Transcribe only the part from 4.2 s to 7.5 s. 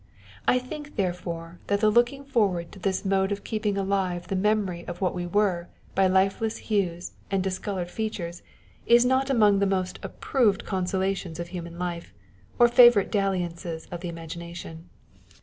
the memory of what we were by lifeless hues and